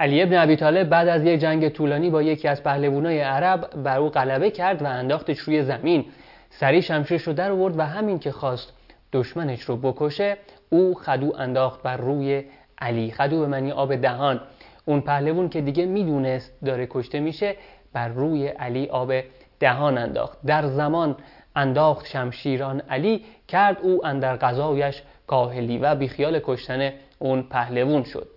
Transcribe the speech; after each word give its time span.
علی 0.00 0.22
ابن 0.22 0.36
ابی 0.36 0.56
طالب 0.56 0.88
بعد 0.88 1.08
از 1.08 1.24
یک 1.24 1.40
جنگ 1.40 1.68
طولانی 1.68 2.10
با 2.10 2.22
یکی 2.22 2.48
از 2.48 2.62
پهلوانای 2.62 3.20
عرب 3.20 3.82
بر 3.82 3.98
او 3.98 4.08
غلبه 4.10 4.50
کرد 4.50 4.82
و 4.82 4.86
انداختش 4.86 5.38
روی 5.38 5.62
زمین. 5.62 6.04
سری 6.50 6.82
شمشیرش 6.82 7.22
رو 7.22 7.32
در 7.32 7.50
آورد 7.50 7.78
و 7.78 7.82
همین 7.82 8.18
که 8.18 8.32
خواست 8.32 8.72
دشمنش 9.12 9.62
رو 9.62 9.76
بکشه 9.76 10.36
او 10.70 10.94
خدو 10.94 11.32
انداخت 11.38 11.82
بر 11.82 11.96
روی 11.96 12.44
علی. 12.78 13.10
خدو 13.10 13.40
به 13.40 13.46
معنی 13.46 13.72
آب 13.72 13.96
دهان. 13.96 14.40
اون 14.84 15.00
پهلوون 15.00 15.48
که 15.48 15.60
دیگه 15.60 15.86
می‌دونست 15.86 16.52
داره 16.64 16.86
کشته 16.90 17.20
میشه 17.20 17.56
بر 17.92 18.08
روی 18.08 18.46
علی 18.46 18.86
آب 18.86 19.12
دهان 19.60 19.98
انداخت. 19.98 20.38
در 20.46 20.66
زمان 20.66 21.16
انداخت 21.56 22.06
شمشیران 22.06 22.80
علی 22.80 23.24
کرد 23.48 23.76
او 23.82 24.06
اندر 24.06 24.36
غذایش 24.36 25.02
کاهلی 25.26 25.78
و 25.78 25.94
بیخیال 25.94 26.40
کشتن 26.44 26.92
اون 27.18 27.42
پهلوون 27.42 28.02
شد. 28.04 28.28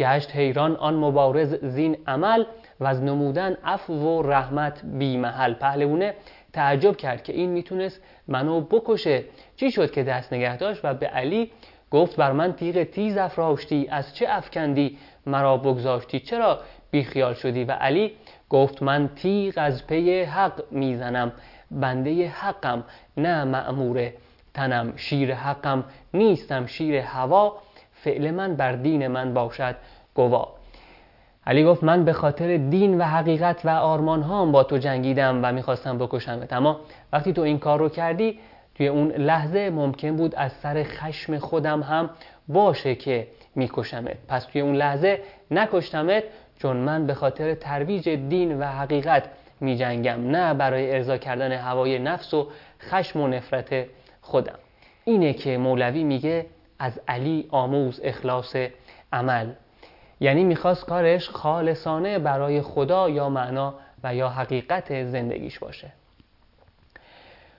گشت 0.00 0.36
حیران 0.36 0.76
آن 0.76 0.94
مبارز 0.94 1.54
زین 1.54 1.96
عمل 2.06 2.44
و 2.80 2.86
از 2.86 3.02
نمودن 3.02 3.56
عفو 3.64 3.94
و 3.94 4.22
رحمت 4.22 4.80
بی 4.84 5.16
محل 5.16 5.54
پهلوونه 5.54 6.14
تعجب 6.52 6.96
کرد 6.96 7.22
که 7.22 7.32
این 7.32 7.50
می‌تونست 7.50 8.02
منو 8.28 8.60
بکشه. 8.60 9.24
چی 9.56 9.70
شد 9.70 9.90
که 9.90 10.02
دست 10.02 10.32
نگه 10.32 10.56
داشت 10.56 10.80
و 10.84 10.94
به 10.94 11.06
علی 11.06 11.50
گفت 11.90 12.16
بر 12.16 12.32
من 12.32 12.52
تیغ 12.52 12.82
تیز 12.82 13.16
افراشتی. 13.16 13.88
از 13.90 14.14
چه 14.14 14.26
افکندی؟ 14.28 14.98
مرا 15.26 15.56
بگذاشتی. 15.56 16.20
چرا 16.20 16.58
بیخیال 16.90 17.34
شدی؟ 17.34 17.64
و 17.64 17.72
علی 17.72 18.12
گفت 18.50 18.82
من 18.82 19.08
تیغ 19.16 19.54
از 19.56 19.86
پی 19.86 20.22
حق 20.22 20.62
می‌زنم. 20.70 21.32
بنده 21.70 22.28
حقم 22.28 22.84
نه 23.16 23.44
معمور 23.44 24.10
تنم. 24.54 24.92
شیر 24.96 25.34
حقم 25.34 25.84
نیستم. 26.14 26.66
شیر 26.66 26.94
هوا 26.94 27.56
فعل 28.04 28.30
من 28.30 28.56
بر 28.56 28.72
دین 28.72 29.06
من 29.06 29.34
باشد 29.34 29.76
گوا 30.14 30.48
علی 31.46 31.64
گفت 31.64 31.84
من 31.84 32.04
به 32.04 32.12
خاطر 32.12 32.56
دین 32.56 33.00
و 33.00 33.04
حقیقت 33.04 33.64
و 33.64 33.68
آرمان 33.68 34.22
هام 34.22 34.52
با 34.52 34.64
تو 34.64 34.78
جنگیدم 34.78 35.40
و 35.42 35.52
می‌خواستم 35.52 35.98
بکشمت. 35.98 36.52
اما 36.52 36.80
وقتی 37.12 37.32
تو 37.32 37.42
این 37.42 37.58
کار 37.58 37.78
رو 37.78 37.88
کردی 37.88 38.38
توی 38.74 38.88
اون 38.88 39.12
لحظه 39.12 39.70
ممکن 39.70 40.16
بود 40.16 40.34
از 40.34 40.52
سر 40.52 40.82
خشم 40.82 41.38
خودم 41.38 41.82
هم 41.82 42.10
باشه 42.48 42.94
که 42.94 43.26
میکشمت. 43.54 44.16
پس 44.28 44.44
توی 44.44 44.60
اون 44.60 44.74
لحظه 44.74 45.20
نکشتمت 45.50 46.22
چون 46.58 46.76
من 46.76 47.06
به 47.06 47.14
خاطر 47.14 47.54
ترویج 47.54 48.08
دین 48.08 48.58
و 48.58 48.64
حقیقت 48.64 49.24
می 49.60 49.76
جنگم 49.76 50.30
نه 50.30 50.54
برای 50.54 50.94
ارضا 50.94 51.16
کردن 51.18 51.52
هوای 51.52 51.98
نفس 51.98 52.34
و 52.34 52.48
خشم 52.80 53.20
و 53.20 53.28
نفرت 53.28 53.86
خودم. 54.20 54.58
اینه 55.04 55.32
که 55.32 55.58
مولوی 55.58 56.04
میگه 56.04 56.46
از 56.80 57.00
علی 57.08 57.46
آموز 57.50 58.00
اخلاص 58.04 58.56
عمل. 59.12 59.52
یعنی 60.20 60.44
می‌خواست 60.44 60.84
کارش 60.86 61.28
خالصانه 61.28 62.18
برای 62.18 62.62
خدا 62.62 63.08
یا 63.08 63.28
معنا 63.28 63.74
و 64.04 64.14
یا 64.14 64.28
حقیقت 64.28 65.04
زندگیش 65.04 65.58
باشه. 65.58 65.92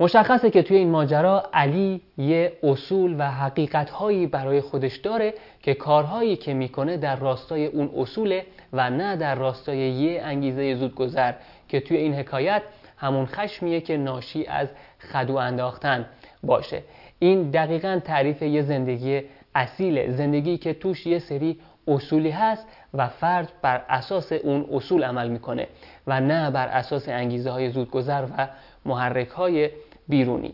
مشخصه 0.00 0.50
که 0.50 0.62
توی 0.62 0.76
این 0.76 0.90
ماجرا 0.90 1.50
علی 1.52 2.00
یه 2.18 2.52
اصول 2.62 3.16
و 3.18 3.30
حقیقت 3.30 3.90
هایی 3.90 4.26
برای 4.26 4.60
خودش 4.60 4.96
داره 4.96 5.34
که 5.62 5.74
کارهایی 5.74 6.36
که 6.36 6.54
می‌کنه 6.54 6.96
در 6.96 7.16
راستای 7.16 7.66
اون 7.66 7.90
اصوله 7.96 8.46
و 8.72 8.90
نه 8.90 9.16
در 9.16 9.34
راستای 9.34 9.78
یه 9.78 10.22
انگیزه 10.22 10.74
زودگذر 10.74 11.32
که 11.68 11.80
توی 11.80 11.96
این 11.96 12.14
حکایت 12.14 12.62
همون 13.02 13.26
خشمیه 13.26 13.80
که 13.80 13.96
ناشی 13.96 14.46
از 14.46 14.68
خدو 15.12 15.36
انداختن 15.36 16.06
باشه. 16.42 16.82
این 17.18 17.50
دقیقا 17.50 18.00
تعریف 18.04 18.42
یه 18.42 18.62
زندگی 18.62 19.22
اصیله 19.54 20.12
زندگی 20.12 20.58
که 20.58 20.74
توش 20.74 21.06
یه 21.06 21.18
سری 21.18 21.58
اصولی 21.88 22.30
هست 22.30 22.66
و 22.94 23.08
فرد 23.08 23.52
بر 23.62 23.82
اساس 23.88 24.32
اون 24.32 24.66
اصول 24.72 25.04
عمل 25.04 25.28
می‌کنه 25.28 25.66
و 26.06 26.20
نه 26.20 26.50
بر 26.50 26.68
اساس 26.68 27.08
انگیزه 27.08 27.50
های 27.50 27.70
زودگذر 27.70 28.24
و 28.38 28.48
محرک 28.84 29.28
های 29.28 29.70
بیرونی. 30.08 30.52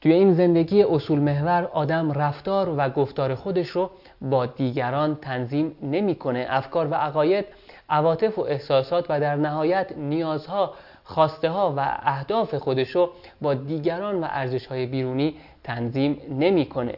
توی 0.00 0.12
این 0.12 0.34
زندگی 0.34 0.82
اصول 0.82 1.18
محور 1.18 1.64
آدم 1.72 2.12
رفتار 2.12 2.68
و 2.78 2.88
گفتار 2.88 3.34
خودش 3.34 3.68
رو 3.68 3.90
با 4.20 4.46
دیگران 4.46 5.16
تنظیم 5.16 5.76
نمی‌کنه. 5.82 6.46
افکار 6.48 6.88
و 6.90 6.94
عقاید 6.94 7.44
عواطف 7.88 8.38
و 8.38 8.42
احساسات 8.42 9.06
و 9.08 9.20
در 9.20 9.36
نهایت 9.36 9.92
نیازها 9.96 10.74
خواسته 11.04 11.50
ها 11.50 11.74
و 11.76 11.98
اهداف 12.02 12.54
خودش 12.54 12.90
رو 12.90 13.10
با 13.40 13.54
دیگران 13.54 14.20
و 14.20 14.26
ارزش 14.30 14.66
های 14.66 14.86
بیرونی 14.86 15.34
تنظیم 15.64 16.20
نمی‌کنه. 16.30 16.94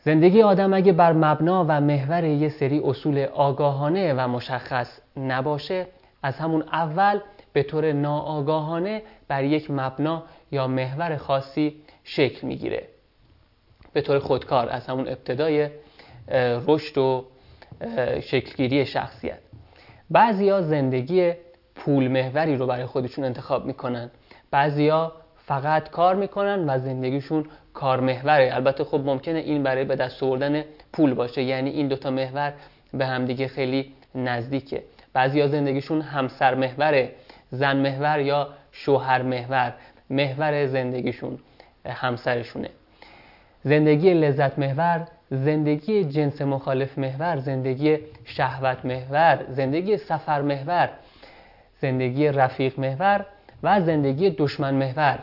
زندگی 0.00 0.42
آدم 0.42 0.74
اگه 0.74 0.92
بر 0.92 1.12
مبنا 1.12 1.64
و 1.68 1.80
محور 1.80 2.24
یه 2.24 2.48
سری 2.48 2.80
اصول 2.84 3.18
آگاهانه 3.18 4.14
و 4.14 4.28
مشخص 4.28 5.00
نباشه 5.16 5.86
از 6.22 6.38
همون 6.38 6.62
اول 6.62 7.20
به 7.52 7.62
طور 7.62 7.92
ناآگاهانه 7.92 9.02
بر 9.28 9.44
یک 9.44 9.70
مبنا 9.70 10.22
یا 10.52 10.66
محور 10.66 11.16
خاصی 11.16 11.76
شکل 12.04 12.46
می‌گیره. 12.46 12.88
به 13.92 14.00
طور 14.00 14.18
خودکار 14.18 14.68
از 14.68 14.86
همون 14.86 15.08
ابتدای 15.08 15.68
رشد 16.66 16.98
و 16.98 17.24
شکلگیری 18.20 18.86
شخصیت. 18.86 19.38
بعضیا 20.10 20.62
زندگی 20.62 21.32
پول 21.74 22.08
محوری 22.08 22.56
رو 22.56 22.66
برای 22.66 22.86
خودشون 22.86 23.24
انتخاب 23.24 23.66
می‌کنن. 23.66 24.10
بعضیا 24.50 25.12
فقط 25.36 25.90
کار 25.90 26.14
می‌کنن 26.14 26.70
و 26.70 26.78
زندگیشون 26.78 27.46
کار 27.74 28.00
محوره. 28.00 28.50
البته 28.54 28.84
خب 28.84 29.00
ممکنه 29.04 29.38
این 29.38 29.62
برای 29.62 29.84
به 29.84 29.96
دست 29.96 30.22
آوردن 30.22 30.64
پول 30.92 31.14
باشه 31.14 31.42
یعنی 31.42 31.70
این 31.70 31.88
دوتا 31.88 32.10
محور 32.10 32.52
به 32.94 33.06
همدیگه 33.06 33.48
خیلی 33.48 33.92
نزدیکه. 34.14 34.82
بعضیا 35.12 35.48
زندگیشون 35.48 36.00
همسر 36.00 36.54
محوره 36.54 37.12
زن 37.50 37.76
محور 37.76 38.20
یا 38.20 38.48
شوهر 38.72 39.22
محور. 39.22 39.74
محور 40.10 40.66
زندگیشون 40.66 41.38
همسرشونه. 41.86 42.68
زندگی 43.64 44.14
لذت 44.14 44.58
محور 44.58 45.06
زندگی 45.30 46.04
جنس 46.04 46.42
مخالف 46.42 46.98
محور 46.98 47.36
زندگی 47.36 47.98
شهوت 48.24 48.84
محور 48.84 49.44
زندگی 49.48 49.96
سفر 49.96 50.42
محور. 50.42 50.90
زندگی 51.82 52.28
رفیق 52.28 52.80
محور 52.80 53.26
و 53.62 53.80
زندگی 53.80 54.30
دشمن 54.30 54.74
محور. 54.74 55.18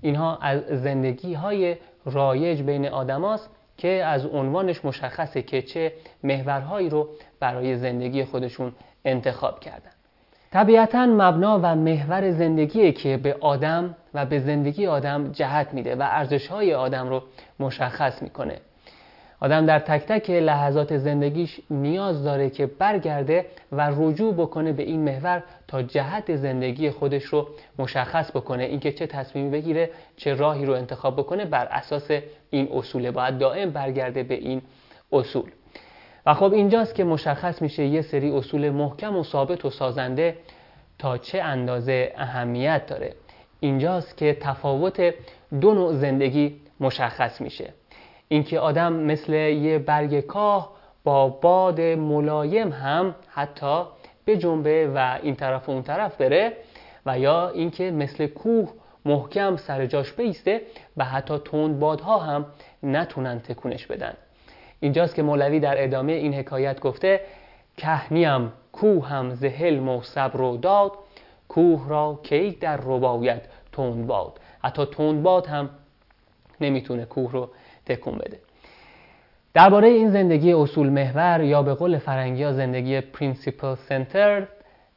اینها 0.00 0.36
از 0.36 0.60
زندگی 0.60 1.34
های 1.34 1.76
رایج 2.04 2.62
بین 2.62 2.88
آدماست 2.88 3.50
که 3.76 3.88
از 3.88 4.26
عنوانش 4.26 4.84
مشخصه 4.84 5.42
که 5.42 5.62
چه 5.62 5.92
محورهایی 6.22 6.90
رو 6.90 7.08
برای 7.40 7.76
زندگی 7.76 8.24
خودشون 8.24 8.72
انتخاب 9.04 9.60
کردن. 9.60 9.90
طبیعتا 10.52 11.06
مبنا 11.06 11.60
و 11.62 11.74
محور 11.74 12.30
زندگی 12.30 12.92
که 12.92 13.16
به 13.16 13.36
آدم 13.40 13.96
و 14.14 14.26
به 14.26 14.38
زندگی 14.38 14.86
آدم 14.86 15.32
جهت 15.32 15.74
میده 15.74 15.96
و 15.96 16.02
ارزشهای 16.10 16.74
آدم 16.74 17.08
رو 17.08 17.22
مشخص 17.60 18.22
می‌کنه. 18.22 18.60
آدم 19.40 19.66
در 19.66 19.78
تک 19.78 20.06
تک 20.06 20.30
لحظات 20.30 20.96
زندگیش 20.96 21.60
نیاز 21.70 22.24
داره 22.24 22.50
که 22.50 22.66
برگرده 22.66 23.46
و 23.72 23.92
رجوع 23.96 24.34
بکنه 24.34 24.72
به 24.72 24.82
این 24.82 25.00
محور 25.04 25.42
تا 25.68 25.82
جهت 25.82 26.36
زندگی 26.36 26.90
خودش 26.90 27.24
رو 27.24 27.48
مشخص 27.78 28.30
بکنه. 28.30 28.64
اینکه 28.64 28.92
چه 28.92 29.06
تصمیمی 29.06 29.50
بگیره 29.50 29.90
چه 30.16 30.34
راهی 30.34 30.64
رو 30.64 30.72
انتخاب 30.72 31.16
بکنه 31.16 31.44
بر 31.44 31.64
اساس 31.64 32.10
این 32.50 32.68
اصوله 32.72 33.10
باید 33.10 33.38
دائم 33.38 33.70
برگرده 33.70 34.22
به 34.22 34.34
این 34.34 34.62
اصول. 35.12 35.50
و 36.26 36.34
خب 36.34 36.52
اینجاست 36.52 36.94
که 36.94 37.04
مشخص 37.04 37.62
میشه 37.62 37.84
یه 37.84 38.02
سری 38.02 38.30
اصول 38.30 38.70
محکم 38.70 39.16
و 39.16 39.24
ثابت 39.24 39.64
و 39.64 39.70
سازنده 39.70 40.36
تا 40.98 41.18
چه 41.18 41.42
اندازه 41.42 42.12
اهمیت 42.16 42.86
داره. 42.86 43.14
اینجاست 43.60 44.16
که 44.16 44.36
تفاوت 44.40 45.14
دو 45.60 45.74
نوع 45.74 45.92
زندگی 45.92 46.60
مشخص 46.80 47.40
میشه. 47.40 47.72
اینکه 48.28 48.58
آدم 48.58 48.92
مثل 48.92 49.32
یه 49.32 49.78
برگ 49.78 50.20
کاه 50.20 50.72
با 51.04 51.28
باد 51.28 51.80
ملایم 51.80 52.72
هم 52.72 53.14
حتی 53.28 53.82
به 54.24 54.36
جنبه 54.36 54.90
و 54.94 55.18
این 55.22 55.34
طرف 55.34 55.68
و 55.68 55.72
اون 55.72 55.82
طرف 55.82 56.16
بره 56.16 56.52
و 57.06 57.18
یا 57.18 57.48
اینکه 57.48 57.90
مثل 57.90 58.26
کوه 58.26 58.68
محکم 59.04 59.56
سر 59.56 59.86
جاش 59.86 60.12
بیسته 60.12 60.60
و 60.96 61.04
حتی 61.04 61.38
تند 61.38 61.78
بادها 61.78 62.18
هم 62.18 62.46
نتونن 62.82 63.40
تکونش 63.40 63.86
بدن. 63.86 64.14
اینجاست 64.80 65.14
که 65.14 65.22
مولوی 65.22 65.60
در 65.60 65.84
ادامه 65.84 66.12
این 66.12 66.34
حکایت 66.34 66.80
گفته 66.80 67.20
که 67.76 68.14
نیم 68.14 68.52
کوهم 68.72 69.34
ز 69.34 69.47
حلم 69.47 69.88
و 69.88 70.02
صبر 70.02 70.40
و 70.40 70.56
داد 70.56 70.92
کوه 71.48 71.88
را 71.88 72.20
کی 72.22 72.50
در 72.50 72.76
رباید 72.76 73.42
تند 73.72 74.06
باد؟ 74.06 74.40
حتی 74.62 74.86
تند 74.86 75.22
باد 75.22 75.46
هم 75.46 75.70
نمی‌تونه 76.60 77.04
کوه 77.04 77.32
رو 77.32 77.50
تکون 77.86 78.18
بده. 78.18 78.40
درباره 79.54 79.88
این 79.88 80.10
زندگی 80.10 80.52
اصول 80.52 80.88
محور 80.88 81.42
یا 81.42 81.62
به 81.62 81.74
قول 81.74 81.98
فرنگی 81.98 82.42
ها 82.42 82.52
زندگی 82.52 83.00
principle 83.00 83.74
centered 83.74 84.46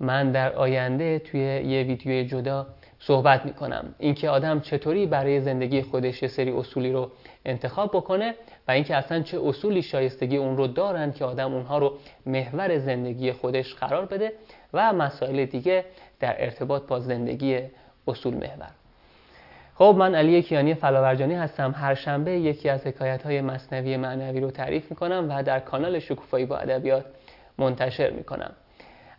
من 0.00 0.32
در 0.32 0.52
آینده 0.52 1.18
توی 1.18 1.40
یه 1.40 1.82
ویدیو 1.82 2.24
جدا 2.24 2.66
صحبت 2.98 3.46
می‌کنم. 3.46 3.94
اینکه 3.98 4.30
آدم 4.30 4.60
چطوری 4.60 5.06
برای 5.06 5.40
زندگی 5.40 5.82
خودش 5.82 6.22
یه 6.22 6.28
سری 6.28 6.50
اصولی 6.50 6.92
رو 6.92 7.10
انتخاب 7.44 7.90
بکنه 7.90 8.34
و 8.68 8.70
اینکه 8.70 8.96
اصلا 8.96 9.22
چه 9.22 9.40
اصولی 9.44 9.82
شایستگی 9.82 10.36
اون 10.36 10.56
رو 10.56 10.66
دارن 10.66 11.12
که 11.12 11.24
آدم 11.24 11.54
اونها 11.54 11.78
رو 11.78 11.98
محور 12.26 12.78
زندگی 12.78 13.32
خودش 13.32 13.74
قرار 13.74 14.06
بده 14.06 14.32
و 14.72 14.92
مسائل 14.92 15.44
دیگه 15.44 15.84
در 16.20 16.44
ارتباط 16.44 16.82
با 16.86 17.00
زندگی 17.00 17.60
اصول 18.08 18.34
محور. 18.34 18.83
خب 19.74 19.94
من 19.98 20.14
علی 20.14 20.42
کیانی 20.42 20.74
فلاورجانی 20.74 21.34
هستم. 21.34 21.74
هر 21.76 21.94
شنبه 21.94 22.30
یکی 22.30 22.68
از 22.68 22.86
حکایت 22.86 23.22
های 23.22 23.40
مصنوی 23.40 23.96
معنوی 23.96 24.40
رو 24.40 24.50
تعریف 24.50 24.90
می‌کنم 24.90 25.26
و 25.30 25.42
در 25.42 25.60
کانال 25.60 25.98
شکوفایی 25.98 26.46
با 26.46 26.58
ادبیات 26.58 27.04
منتشر 27.58 28.10
می‌کنم. 28.10 28.52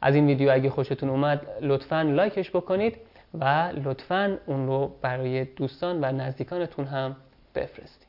از 0.01 0.15
این 0.15 0.25
ویدیو 0.27 0.51
اگه 0.51 0.69
خوشتون 0.69 1.09
اومد 1.09 1.47
لطفا 1.61 2.01
لایکش 2.01 2.49
بکنید 2.49 2.97
و 3.39 3.71
لطفا 3.83 4.37
اون 4.45 4.67
رو 4.67 4.91
برای 5.01 5.45
دوستان 5.45 6.03
و 6.03 6.11
نزدیکانتون 6.11 6.85
هم 6.85 7.15
بفرستید. 7.55 8.04